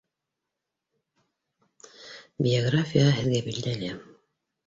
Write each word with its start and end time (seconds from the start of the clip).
Биографияһы 2.47 3.13
һеҙгә 3.27 3.43
билдәле 3.49 3.93